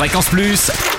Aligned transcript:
Fréquence 0.00 0.30
Plus. 0.30 0.89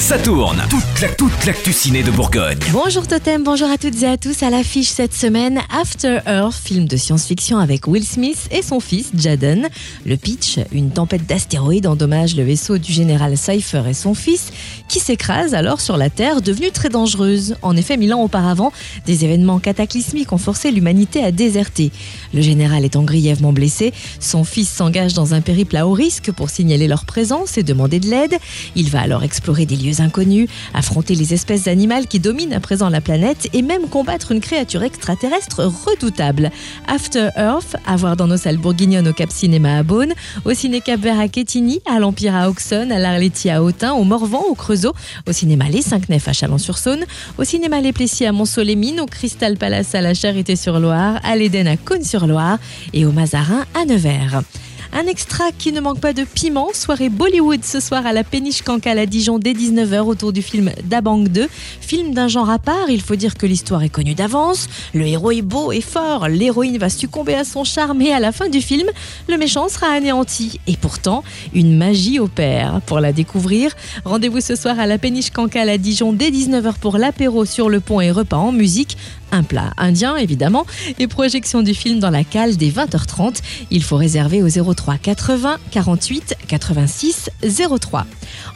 Ça 0.00 0.18
tourne. 0.18 0.62
Toute 0.68 1.00
la 1.00 1.08
toute 1.08 1.46
l'actu 1.46 1.72
ciné 1.72 2.02
de 2.02 2.10
Bourgogne. 2.10 2.58
Bonjour 2.72 3.06
Totem, 3.06 3.42
bonjour 3.42 3.70
à 3.70 3.78
toutes 3.78 4.02
et 4.02 4.06
à 4.06 4.16
tous. 4.18 4.42
À 4.42 4.50
l'affiche 4.50 4.88
cette 4.88 5.14
semaine, 5.14 5.60
After 5.70 6.18
Earth, 6.26 6.54
film 6.62 6.86
de 6.86 6.96
science-fiction 6.96 7.58
avec 7.58 7.86
Will 7.86 8.04
Smith 8.04 8.48
et 8.50 8.60
son 8.60 8.80
fils 8.80 9.10
Jaden. 9.16 9.68
Le 10.04 10.16
pitch, 10.16 10.58
une 10.72 10.90
tempête 10.90 11.26
d'astéroïdes 11.26 11.86
endommage 11.86 12.36
le 12.36 12.42
vaisseau 12.42 12.76
du 12.76 12.92
général 12.92 13.38
Cypher 13.38 13.82
et 13.88 13.94
son 13.94 14.14
fils, 14.14 14.52
qui 14.88 14.98
s'écrase 14.98 15.54
alors 15.54 15.80
sur 15.80 15.96
la 15.96 16.10
Terre, 16.10 16.42
devenue 16.42 16.70
très 16.70 16.90
dangereuse. 16.90 17.56
En 17.62 17.76
effet, 17.76 17.96
mille 17.96 18.12
ans 18.12 18.22
auparavant, 18.22 18.72
des 19.06 19.24
événements 19.24 19.58
cataclysmiques 19.58 20.32
ont 20.32 20.38
forcé 20.38 20.70
l'humanité 20.70 21.24
à 21.24 21.30
déserter. 21.30 21.92
Le 22.34 22.42
général 22.42 22.84
étant 22.84 23.04
grièvement 23.04 23.52
blessé, 23.52 23.94
son 24.20 24.44
fils 24.44 24.68
s'engage 24.68 25.14
dans 25.14 25.34
un 25.34 25.40
périple 25.40 25.76
à 25.76 25.86
haut 25.86 25.92
risque 25.92 26.30
pour 26.32 26.50
signaler 26.50 26.88
leur 26.88 27.06
présence 27.06 27.56
et 27.56 27.62
demander 27.62 28.00
de 28.00 28.10
l'aide. 28.10 28.36
Il 28.74 28.90
va 28.90 29.00
alors 29.00 29.22
explorer 29.22 29.64
des 29.66 29.83
inconnus, 30.00 30.48
affronter 30.72 31.14
les 31.14 31.34
espèces 31.34 31.66
animales 31.66 32.06
qui 32.06 32.20
dominent 32.20 32.52
à 32.52 32.60
présent 32.60 32.88
la 32.88 33.00
planète 33.00 33.48
et 33.52 33.62
même 33.62 33.88
combattre 33.88 34.32
une 34.32 34.40
créature 34.40 34.82
extraterrestre 34.82 35.64
redoutable. 35.64 36.50
After 36.88 37.28
Earth, 37.36 37.76
à 37.86 37.96
voir 37.96 38.16
dans 38.16 38.26
nos 38.26 38.36
salles 38.36 38.58
bourguignonnes 38.58 39.08
au 39.08 39.12
Cap 39.12 39.30
Cinéma 39.30 39.78
à 39.78 39.82
Beaune, 39.82 40.12
au 40.44 40.54
Ciné 40.54 40.80
Cap 40.80 41.00
Vert 41.00 41.20
à 41.20 41.28
Quetigny, 41.28 41.80
à 41.86 41.98
l'Empire 41.98 42.34
à 42.34 42.48
Auxonne, 42.48 42.92
à 42.92 42.98
l'Arletti 42.98 43.50
à 43.50 43.62
Autun, 43.62 43.92
au 43.92 44.04
Morvan, 44.04 44.42
au 44.48 44.54
Creusot, 44.54 44.92
au 45.28 45.32
Cinéma 45.32 45.66
Les 45.68 45.82
Cinq 45.82 46.08
Nefs 46.08 46.28
à 46.28 46.32
Chalon-sur-Saône, 46.32 47.04
au 47.38 47.44
Cinéma 47.44 47.80
Les 47.80 47.92
Plessis 47.92 48.26
à 48.26 48.32
Mont-Solémine, 48.32 49.00
au 49.00 49.06
Crystal 49.06 49.56
Palace 49.56 49.94
à 49.94 50.00
la 50.00 50.14
Charité-sur-Loire, 50.14 51.20
à 51.22 51.36
l'Éden 51.36 51.66
à 51.66 51.76
Cône-sur-Loire 51.76 52.58
et 52.92 53.04
au 53.04 53.12
Mazarin 53.12 53.64
à 53.74 53.84
Nevers. 53.84 54.42
Un 54.96 55.08
extra 55.08 55.50
qui 55.50 55.72
ne 55.72 55.80
manque 55.80 55.98
pas 55.98 56.12
de 56.12 56.22
piment. 56.22 56.68
Soirée 56.72 57.08
Bollywood 57.08 57.64
ce 57.64 57.80
soir 57.80 58.06
à 58.06 58.12
la 58.12 58.22
Péniche 58.22 58.62
Cancale 58.62 59.00
à 59.00 59.06
Dijon 59.06 59.40
dès 59.40 59.52
19h 59.52 60.02
autour 60.02 60.32
du 60.32 60.40
film 60.40 60.70
Dabang 60.84 61.24
2. 61.24 61.48
Film 61.80 62.14
d'un 62.14 62.28
genre 62.28 62.48
à 62.48 62.60
part, 62.60 62.88
il 62.88 63.02
faut 63.02 63.16
dire 63.16 63.34
que 63.34 63.44
l'histoire 63.44 63.82
est 63.82 63.88
connue 63.88 64.14
d'avance. 64.14 64.68
Le 64.94 65.04
héros 65.04 65.32
est 65.32 65.42
beau 65.42 65.72
et 65.72 65.80
fort. 65.80 66.28
L'héroïne 66.28 66.78
va 66.78 66.90
succomber 66.90 67.34
à 67.34 67.42
son 67.42 67.64
charme 67.64 68.02
et 68.02 68.12
à 68.12 68.20
la 68.20 68.30
fin 68.30 68.48
du 68.48 68.60
film, 68.60 68.86
le 69.28 69.36
méchant 69.36 69.68
sera 69.68 69.88
anéanti. 69.88 70.60
Et 70.68 70.76
pourtant, 70.76 71.24
une 71.54 71.76
magie 71.76 72.20
opère. 72.20 72.80
Pour 72.86 73.00
la 73.00 73.12
découvrir, 73.12 73.72
rendez-vous 74.04 74.40
ce 74.40 74.54
soir 74.54 74.78
à 74.78 74.86
la 74.86 74.98
Péniche 74.98 75.30
Cancale 75.30 75.70
à 75.70 75.76
Dijon 75.78 76.12
dès 76.12 76.30
19h 76.30 76.74
pour 76.80 76.98
l'apéro 76.98 77.44
sur 77.44 77.68
le 77.68 77.80
pont 77.80 78.00
et 78.00 78.12
repas 78.12 78.36
en 78.36 78.52
musique. 78.52 78.96
Un 79.32 79.42
plat 79.42 79.72
indien 79.78 80.14
évidemment 80.16 80.64
et 81.00 81.08
projection 81.08 81.62
du 81.62 81.74
film 81.74 81.98
dans 81.98 82.10
la 82.10 82.22
cale 82.22 82.56
dès 82.56 82.68
20h30. 82.68 83.40
Il 83.72 83.82
faut 83.82 83.96
réserver 83.96 84.40
au 84.40 84.48
03 84.48 84.83
80 84.92 85.56
48 85.70 86.36
86 86.46 87.30
03. 87.80 88.06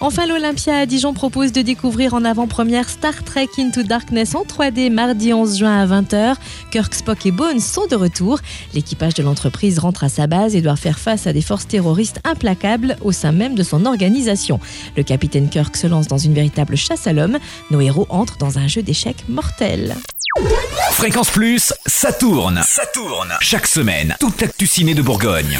Enfin, 0.01 0.27
l'Olympia 0.27 0.77
à 0.77 0.87
Dijon 0.87 1.15
propose 1.15 1.53
de 1.53 1.63
découvrir 1.63 2.15
en 2.15 2.25
avant-première 2.25 2.89
Star 2.89 3.25
Trek 3.25 3.49
Into 3.59 3.83
Darkness 3.83 4.35
en 4.35 4.43
3D 4.43 4.91
mardi 4.91 5.33
11 5.33 5.59
juin 5.59 5.81
à 5.81 5.87
20h. 5.87 6.37
Kirk, 6.71 6.95
Spock 6.95 7.27
et 7.27 7.31
Bones 7.33 7.61
sont 7.61 7.87
de 7.87 7.97
retour. 7.97 8.41
L'équipage 8.75 9.15
de 9.15 9.23
l'entreprise 9.23 9.79
rentre 9.79 10.05
à 10.05 10.09
sa 10.09 10.27
base 10.27 10.55
et 10.55 10.61
doit 10.61 10.77
faire 10.77 10.99
face 10.99 11.27
à 11.27 11.33
des 11.33 11.43
forces 11.43 11.67
terroristes 11.67 12.21
implacables 12.25 12.97
au 13.03 13.13
sein 13.13 13.33
même 13.33 13.55
de 13.55 13.63
son 13.63 13.87
organisation. 13.87 14.61
Le 14.97 15.03
capitaine 15.03 15.49
Kirk 15.49 15.77
se 15.77 15.87
lance 15.87 16.09
dans 16.09 16.19
une 16.19 16.35
véritable 16.35 16.77
chasse 16.77 17.07
à 17.07 17.13
l'homme. 17.13 17.39
Nos 17.71 17.81
héros 17.81 18.07
entrent 18.11 18.39
dans 18.39 18.59
un 18.59 18.69
jeu 18.69 18.83
d'échecs 18.83 19.25
mortel. 19.29 19.97
Fréquence 20.93 21.31
Plus, 21.31 21.73
ça 21.87 22.13
tourne. 22.13 22.63
Ça 22.67 22.85
tourne. 22.87 23.35
Chaque 23.41 23.67
semaine, 23.67 24.17
toute 24.21 24.41
l'actu 24.41 24.67
de 24.67 25.03
Bourgogne. 25.03 25.59